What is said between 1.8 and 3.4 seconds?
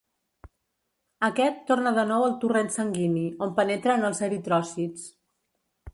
de nou al torrent sanguini,